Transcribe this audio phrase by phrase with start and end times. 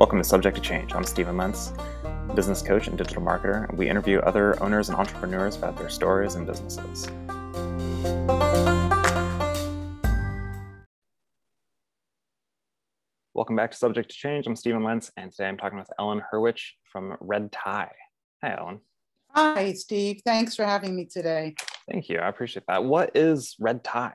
[0.00, 0.94] Welcome to Subject to Change.
[0.94, 1.74] I'm Stephen Lentz,
[2.34, 6.36] business coach and digital marketer, and we interview other owners and entrepreneurs about their stories
[6.36, 7.06] and businesses.
[13.34, 14.46] Welcome back to Subject to Change.
[14.46, 17.92] I'm Stephen Lentz, and today I'm talking with Ellen Hurwitch from Red Tie.
[18.42, 18.80] Hi, Ellen.
[19.34, 20.22] Hi, Steve.
[20.24, 21.56] Thanks for having me today.
[21.90, 22.20] Thank you.
[22.20, 22.84] I appreciate that.
[22.84, 24.14] What is Red Tie?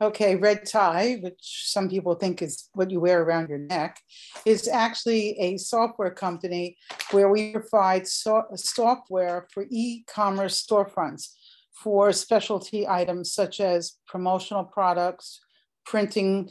[0.00, 3.98] Okay, red tie, which some people think is what you wear around your neck,
[4.46, 6.76] is actually a software company
[7.10, 11.30] where we provide so- software for e commerce storefronts
[11.72, 15.40] for specialty items such as promotional products,
[15.84, 16.48] printing,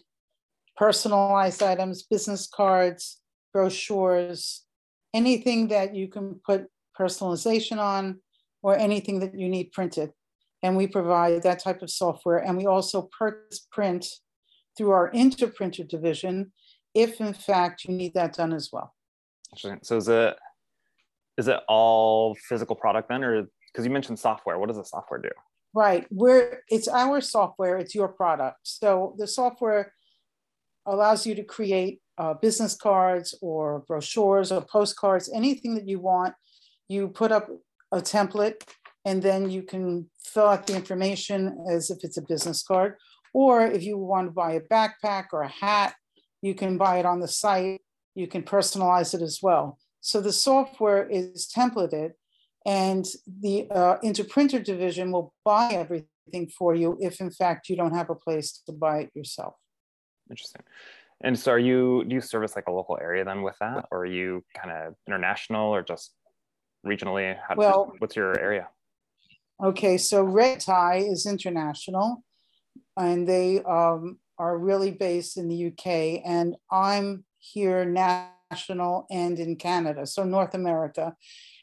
[0.76, 3.22] personalized items, business cards,
[3.54, 4.66] brochures,
[5.14, 6.68] anything that you can put
[7.00, 8.20] personalization on,
[8.62, 10.12] or anything that you need printed
[10.68, 12.40] and we provide that type of software.
[12.40, 14.06] And we also purchase print
[14.76, 16.52] through our interprinter division,
[16.94, 18.94] if in fact you need that done as well.
[19.52, 19.80] Interesting.
[19.84, 20.36] So is it
[21.38, 24.60] is it all physical product then, or because you mentioned software?
[24.60, 25.30] What does the software do?
[25.74, 27.78] Right, we're it's our software.
[27.78, 28.58] It's your product.
[28.64, 29.94] So the software
[30.86, 36.34] allows you to create uh, business cards or brochures or postcards, anything that you want.
[36.90, 37.48] You put up
[37.94, 38.64] a template
[39.08, 42.96] and then you can fill out the information as if it's a business card.
[43.34, 45.96] Or if you want to buy a backpack or a hat,
[46.42, 47.82] you can buy it on the site.
[48.16, 49.78] You can personalize it as well.
[50.02, 52.12] So the software is templated,
[52.66, 53.06] and
[53.46, 58.10] the uh, interprinter division will buy everything for you if, in fact, you don't have
[58.10, 59.56] a place to buy it yourself.
[60.30, 60.64] Interesting.
[61.22, 64.00] And so, are you do you service like a local area then with that, or
[64.02, 66.14] are you kind of international or just
[66.86, 67.36] regionally?
[67.48, 68.68] How, well, what's your area?
[69.64, 72.24] Okay, so Red Tie is international,
[72.96, 79.56] and they um, are really based in the UK, and I'm here national and in
[79.56, 81.16] Canada, so North America,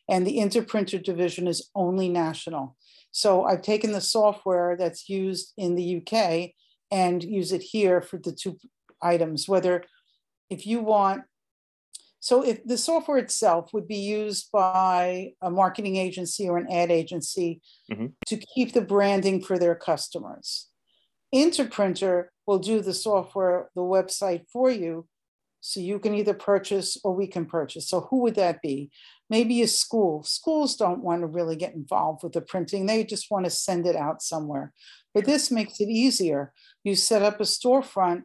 [0.09, 2.77] and the Interprinter division is only national.
[3.13, 6.51] So I've taken the software that's used in the UK
[6.91, 8.59] and use it here for the two
[9.01, 9.49] items.
[9.49, 9.85] Whether
[10.51, 11.23] if you want
[12.25, 16.91] so if the software itself would be used by a marketing agency or an ad
[16.91, 17.61] agency
[17.93, 18.07] mm-hmm.
[18.25, 20.71] to keep the branding for their customers.
[21.35, 25.07] Interprinter will do the software, the website for you.
[25.61, 27.91] So you can either purchase or we can purchase.
[27.91, 28.91] So who would that be?
[29.29, 30.23] Maybe a school.
[30.23, 32.87] Schools don't want to really get involved with the printing.
[32.87, 34.73] They just want to send it out somewhere.
[35.13, 36.55] But this makes it easier.
[36.85, 38.23] You set up a storefront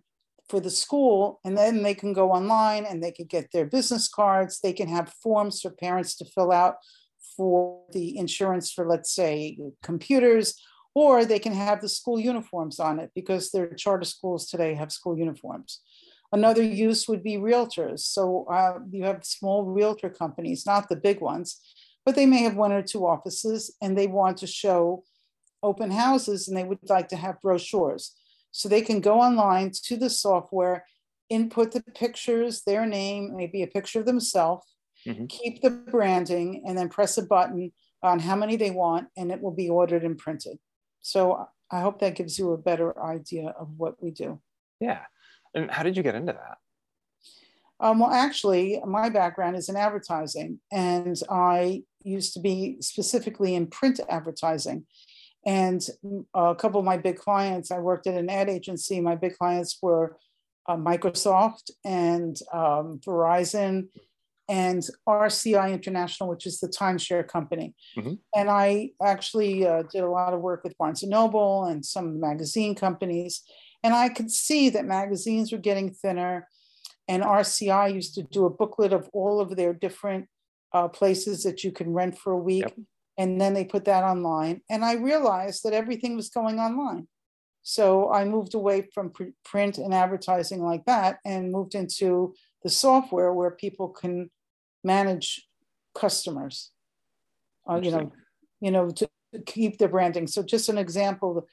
[0.49, 4.07] for the school and then they can go online and they can get their business
[4.07, 4.59] cards.
[4.59, 6.75] They can have forms for parents to fill out
[7.37, 10.55] for the insurance for let's say computers
[10.95, 14.91] or they can have the school uniforms on it because their charter schools today have
[14.91, 15.81] school uniforms.
[16.31, 17.99] Another use would be realtors.
[17.99, 21.61] So uh, you have small realtor companies not the big ones
[22.05, 25.03] but they may have one or two offices and they want to show
[25.61, 28.15] open houses and they would like to have brochures
[28.51, 30.85] so they can go online to the software,
[31.29, 34.65] input the pictures, their name, maybe a picture of themselves,
[35.05, 35.25] mm-hmm.
[35.25, 37.71] keep the branding, and then press a button
[38.01, 40.57] on how many they want, and it will be ordered and printed.
[41.01, 44.41] So I hope that gives you a better idea of what we do.
[44.79, 45.01] Yeah.
[45.53, 46.57] And how did you get into that?
[47.81, 53.67] Um, well, actually, my background is in advertising, and I used to be specifically in
[53.67, 54.85] print advertising.
[55.45, 55.81] And
[56.33, 58.99] a couple of my big clients, I worked at an ad agency.
[58.99, 60.17] My big clients were
[60.67, 63.87] uh, Microsoft and um, Verizon
[64.49, 67.73] and RCI International, which is the timeshare company.
[67.97, 68.13] Mm-hmm.
[68.35, 72.19] And I actually uh, did a lot of work with Barnes and Noble and some
[72.19, 73.41] magazine companies.
[73.83, 76.47] And I could see that magazines were getting thinner.
[77.07, 80.27] And RCI used to do a booklet of all of their different
[80.73, 82.63] uh, places that you can rent for a week.
[82.63, 82.73] Yep
[83.19, 87.07] and then they put that online and i realized that everything was going online.
[87.61, 92.33] So i moved away from pr- print and advertising like that and moved into
[92.63, 94.31] the software where people can
[94.83, 95.47] manage
[95.93, 96.71] customers.
[97.69, 98.11] Uh, you know
[98.65, 99.07] you know to
[99.45, 100.25] keep their branding.
[100.25, 101.47] So just an example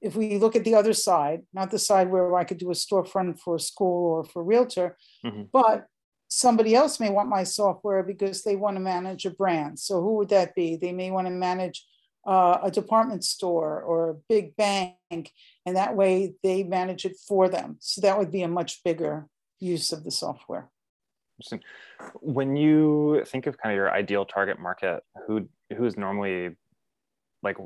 [0.00, 2.80] if we look at the other side not the side where i could do a
[2.84, 5.42] storefront for a school or for realtor mm-hmm.
[5.52, 5.86] but
[6.28, 9.78] somebody else may want my software because they want to manage a brand.
[9.78, 10.76] So who would that be?
[10.76, 11.84] They may want to manage
[12.26, 17.48] uh, a department store or a big bank, and that way they manage it for
[17.48, 17.76] them.
[17.80, 19.26] So that would be a much bigger
[19.58, 20.70] use of the software.
[21.38, 21.60] Interesting.
[22.20, 26.56] When you think of kind of your ideal target market, who who is normally
[27.42, 27.56] like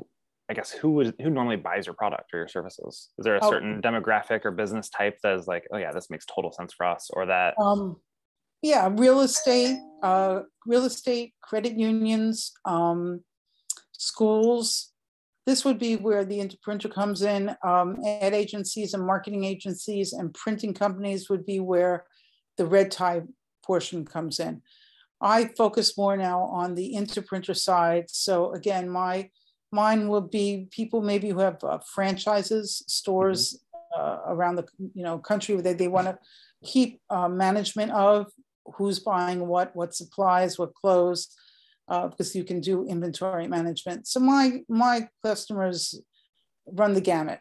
[0.49, 3.09] I guess who is who normally buys your product or your services?
[3.17, 3.49] Is there a oh.
[3.49, 6.85] certain demographic or business type that is like, oh yeah, this makes total sense for
[6.85, 7.97] us, or that um,
[8.63, 13.19] Yeah, real estate, uh, real estate, credit unions, um,
[13.91, 14.93] schools.
[15.45, 17.53] This would be where the interprinter comes in.
[17.61, 22.05] Um, ad agencies and marketing agencies and printing companies would be where
[22.55, 23.23] the red tie
[23.65, 24.61] portion comes in.
[25.19, 28.05] I focus more now on the interprinter side.
[28.07, 29.29] So again, my
[29.73, 33.59] mine will be people maybe who have uh, franchises, stores
[33.93, 34.01] mm-hmm.
[34.01, 36.17] uh, around the you know country that they, they want to
[36.63, 38.31] keep uh, management of
[38.75, 41.35] who's buying what, what supplies, what clothes,
[41.87, 44.07] uh, because you can do inventory management.
[44.07, 46.01] So my my customers
[46.65, 47.39] run the gamut.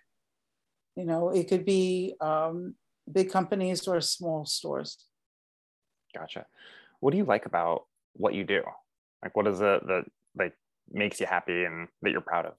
[0.96, 2.74] You know, it could be um,
[3.10, 4.98] big companies or small stores.
[6.14, 6.46] Gotcha.
[7.00, 8.62] What do you like about what you do?
[9.22, 10.04] Like, what is it that
[10.36, 10.54] like
[10.90, 12.54] makes you happy and that you're proud of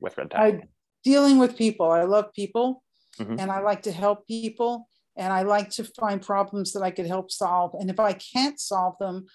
[0.00, 0.46] with Red Tie?
[0.46, 0.62] I,
[1.02, 1.90] dealing with people.
[1.90, 2.82] I love people,
[3.18, 3.38] mm-hmm.
[3.38, 7.06] and I like to help people, and I like to find problems that I could
[7.06, 7.72] help solve.
[7.78, 9.26] And if I can't solve them,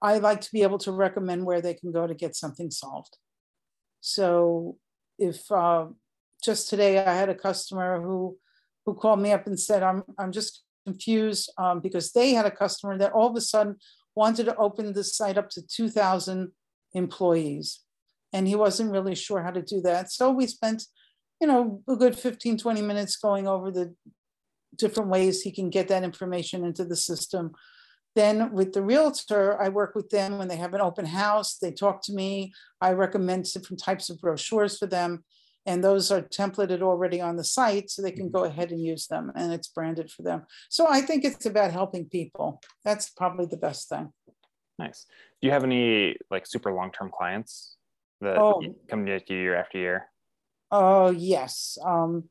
[0.00, 3.16] I like to be able to recommend where they can go to get something solved.
[4.00, 4.76] So
[5.18, 5.86] if uh,
[6.44, 8.36] just today I had a customer who
[8.84, 12.50] who called me up and said, I'm, I'm just confused um, because they had a
[12.50, 13.76] customer that all of a sudden
[14.16, 16.50] wanted to open the site up to 2,000
[16.94, 17.80] employees.
[18.32, 20.10] And he wasn't really sure how to do that.
[20.10, 20.84] So we spent,
[21.40, 23.94] you know, a good 15, 20 minutes going over the
[24.76, 27.52] different ways he can get that information into the system.
[28.14, 31.56] Then with the realtor, I work with them when they have an open house.
[31.56, 32.52] They talk to me.
[32.80, 35.24] I recommend different types of brochures for them.
[35.64, 39.06] And those are templated already on the site so they can go ahead and use
[39.06, 40.42] them and it's branded for them.
[40.68, 42.60] So I think it's about helping people.
[42.84, 44.12] That's probably the best thing.
[44.78, 45.06] Nice.
[45.40, 47.76] Do you have any like super long term clients
[48.20, 48.62] that oh.
[48.88, 50.06] come to you year after year?
[50.72, 51.78] Oh, yes.
[51.84, 52.24] Um,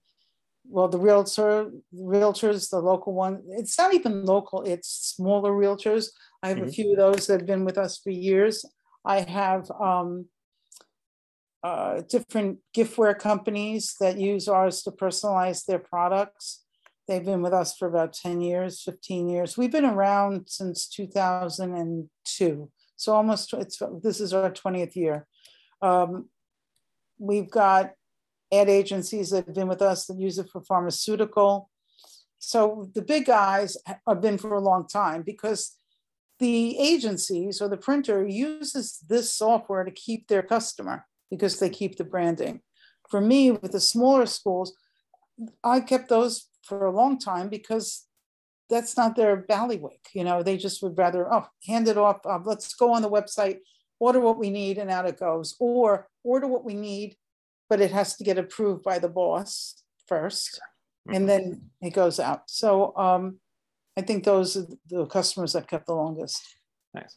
[0.64, 6.08] well, the realtor, realtors, the local one, it's not even local, it's smaller realtors.
[6.44, 6.68] I have mm-hmm.
[6.68, 8.66] a few of those that have been with us for years.
[9.04, 10.28] I have um,
[11.64, 16.64] uh, different giftware companies that use ours to personalize their products.
[17.08, 19.58] They've been with us for about 10 years, 15 years.
[19.58, 22.72] We've been around since 2002.
[22.96, 25.28] So almost, it's, this is our 20th year.
[25.82, 26.30] Um,
[27.18, 27.92] we've got
[28.52, 31.70] ad agencies that have been with us that use it for pharmaceutical.
[32.40, 33.78] So the big guys
[34.08, 35.78] have been for a long time because
[36.40, 41.98] the agencies or the printer uses this software to keep their customer because they keep
[41.98, 42.62] the branding.
[43.10, 44.74] For me, with the smaller schools,
[45.64, 48.08] I kept those for a long time because
[48.70, 50.00] that's not their ballywick.
[50.14, 52.26] You know, they just would rather, oh, hand it off.
[52.26, 53.58] Uh, let's go on the website,
[54.00, 55.56] order what we need, and out it goes.
[55.60, 57.18] Or order what we need
[57.72, 59.82] but it has to get approved by the boss
[60.12, 61.14] 1st mm-hmm.
[61.14, 62.42] and then it goes out.
[62.50, 63.40] So um,
[63.98, 66.44] I think those are the customers that kept the longest.
[66.94, 67.16] Nice.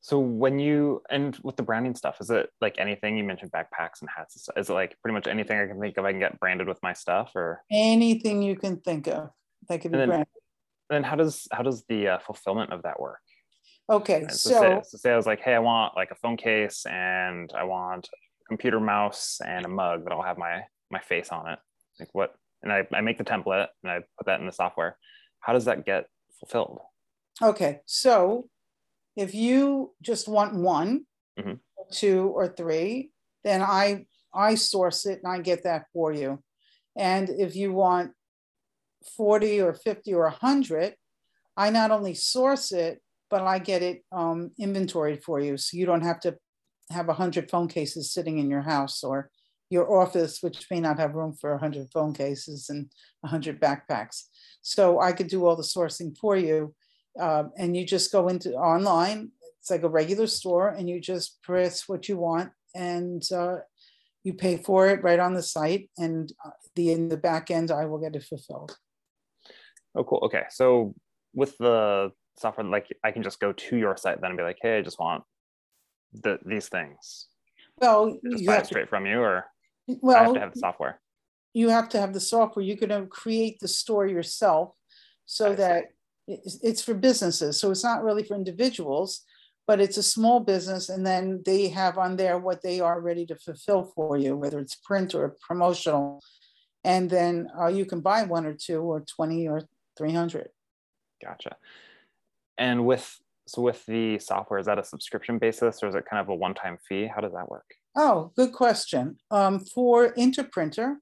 [0.00, 4.00] So when you and with the branding stuff, is it like anything you mentioned backpacks
[4.00, 4.48] and hats?
[4.56, 6.82] Is it like pretty much anything I can think of I can get branded with
[6.82, 9.28] my stuff or anything you can think of
[9.68, 10.28] that could be then, branded.
[10.88, 13.20] then how does how does the uh, fulfillment of that work?
[13.90, 16.38] Okay, so, so, say, so say I was like, hey, I want like a phone
[16.38, 18.08] case and I want
[18.52, 21.58] computer mouse and a mug that I'll have my my face on it.
[21.98, 22.34] Like what?
[22.62, 24.96] And I, I make the template and I put that in the software.
[25.40, 26.06] How does that get
[26.38, 26.78] fulfilled?
[27.40, 28.48] Okay, so
[29.16, 31.06] if you just want one,
[31.38, 31.54] mm-hmm.
[31.90, 33.10] two, or three,
[33.42, 36.42] then I I source it and I get that for you.
[36.96, 38.12] And if you want
[39.16, 40.94] 40 or 50 or 100,
[41.56, 45.56] I not only source it, but I get it um, inventoried for you.
[45.56, 46.36] So you don't have to
[46.92, 49.30] have 100 phone cases sitting in your house or
[49.70, 54.24] your office, which may not have room for 100 phone cases and 100 backpacks.
[54.60, 56.74] So I could do all the sourcing for you.
[57.18, 61.42] Uh, and you just go into online, it's like a regular store, and you just
[61.42, 63.56] press what you want and uh,
[64.24, 65.90] you pay for it right on the site.
[65.98, 68.76] And uh, the in the back end, I will get it fulfilled.
[69.94, 70.20] Oh, cool.
[70.24, 70.44] Okay.
[70.50, 70.94] So
[71.34, 74.58] with the software, like I can just go to your site then and be like,
[74.60, 75.24] hey, I just want
[76.12, 77.26] the, these things?
[77.78, 79.46] Well, just buy it straight to, from you, or
[79.86, 81.00] well, I have to have the software.
[81.54, 82.64] You have to have the software.
[82.64, 84.74] You're going to create the store yourself,
[85.26, 85.86] so that
[86.28, 87.58] it's, it's for businesses.
[87.58, 89.24] So it's not really for individuals,
[89.66, 93.26] but it's a small business, and then they have on there what they are ready
[93.26, 96.20] to fulfill for you, whether it's print or promotional,
[96.84, 99.62] and then uh, you can buy one or two or twenty or
[99.96, 100.48] three hundred.
[101.22, 101.56] Gotcha.
[102.58, 103.18] And with
[103.52, 106.34] so with the software, is that a subscription basis or is it kind of a
[106.34, 107.06] one-time fee?
[107.06, 107.66] How does that work?
[107.94, 109.18] Oh, good question.
[109.30, 110.96] Um, for Interprinter,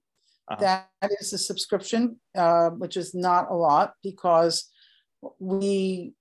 [0.51, 0.57] uh-huh.
[0.61, 0.89] that
[1.21, 4.69] is a subscription, uh, which is not a lot because
[5.39, 6.15] we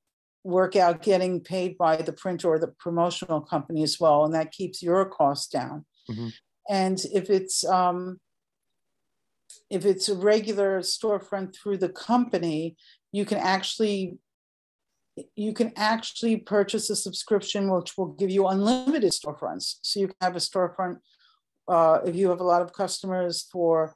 [0.43, 4.51] work out getting paid by the printer or the promotional company as well, and that
[4.51, 5.83] keeps your costs down.
[6.07, 6.31] Mhm.
[6.69, 8.19] And if it's um,
[9.71, 12.77] if it's a regular storefront through the company,
[13.11, 14.19] you can actually
[15.35, 19.75] you can actually purchase a subscription which will give you unlimited storefronts.
[19.81, 20.97] So you can have a storefront
[21.67, 23.95] uh, if you have a lot of customers for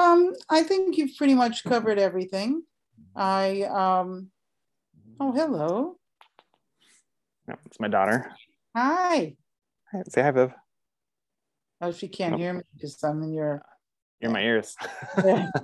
[0.00, 2.64] Um, I think you've pretty much covered everything.
[3.14, 4.32] I um,
[5.20, 5.99] oh hello,
[7.50, 8.30] No, it's my daughter.
[8.76, 9.34] hi.
[9.90, 10.52] Hi, Say hi, Viv.
[11.80, 12.40] Oh, she can't Nope.
[12.40, 13.60] hear me because I'm in your
[14.20, 14.76] You're in my ears.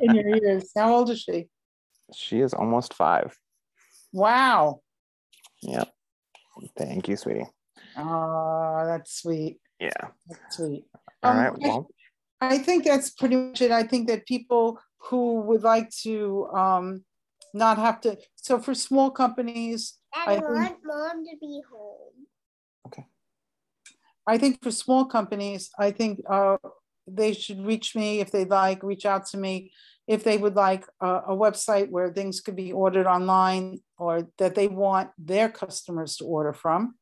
[0.00, 0.72] in your ears.
[0.76, 1.48] How old is she?
[2.12, 3.36] she is almost five.
[4.12, 4.80] Wow.
[5.62, 5.88] Yep.
[6.76, 7.46] Thank you, sweetie.
[7.96, 9.58] Oh, that's sweet.
[9.78, 10.08] Yeah.
[10.26, 10.86] That's sweet.
[11.22, 11.52] All Um, right.
[11.56, 11.88] Well,
[12.40, 13.70] I think that's pretty much it.
[13.70, 17.04] I think that people who would like to um,
[17.54, 22.26] not have to, so for small companies, I I think- want mom to be home.
[22.86, 23.06] Okay.
[24.26, 26.56] I think for small companies, I think uh,
[27.06, 29.72] they should reach me if they'd like, reach out to me
[30.08, 34.54] if they would like a, a website where things could be ordered online or that
[34.54, 36.94] they want their customers to order from,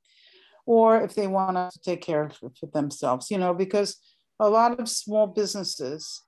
[0.66, 3.96] or if they want us to take care of it for themselves, you know, because
[4.40, 6.22] a lot of small businesses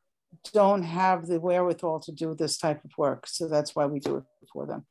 [0.53, 3.27] don't have the wherewithal to do this type of work.
[3.27, 4.85] So that's why we do it for them.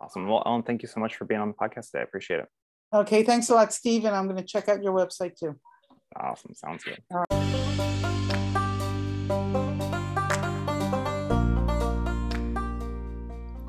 [0.00, 0.28] Awesome.
[0.28, 2.00] Well, Ellen, thank you so much for being on the podcast today.
[2.00, 2.46] I appreciate it.
[2.94, 4.04] Okay, thanks a lot, Steve.
[4.04, 5.56] And I'm going to check out your website too.
[6.16, 6.54] Awesome.
[6.54, 7.02] Sounds good.
[7.12, 7.38] All right.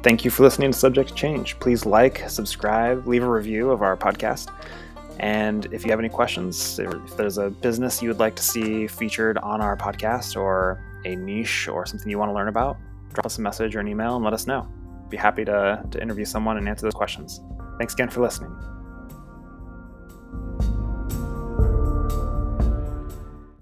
[0.01, 1.59] Thank you for listening to Subject Change.
[1.59, 4.49] Please like, subscribe, leave a review of our podcast.
[5.19, 8.87] And if you have any questions, if there's a business you would like to see
[8.87, 12.77] featured on our podcast, or a niche, or something you want to learn about,
[13.13, 14.65] drop us a message or an email and let us know.
[15.09, 17.41] Be happy to, to interview someone and answer those questions.
[17.77, 18.55] Thanks again for listening.